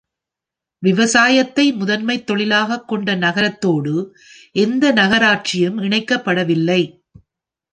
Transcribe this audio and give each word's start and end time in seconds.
விவசாயத்தை 0.79 1.73
முதன்மைத் 1.73 2.25
தொழிலாகக் 2.25 2.87
கொண்ட 2.87 3.15
நகரத்தோடு 3.15 4.17
எந்த 4.51 4.91
நகராட்சியும் 4.91 5.77
இணைக்கப்படவில்லை. 5.79 6.99